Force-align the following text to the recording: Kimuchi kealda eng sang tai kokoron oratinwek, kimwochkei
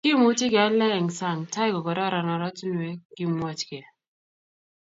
Kimuchi 0.05 0.47
kealda 0.53 0.87
eng 0.97 1.09
sang 1.19 1.39
tai 1.53 1.69
kokoron 1.73 2.29
oratinwek, 2.35 2.99
kimwochkei 3.15 3.85